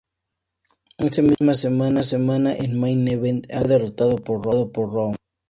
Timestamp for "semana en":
1.53-2.79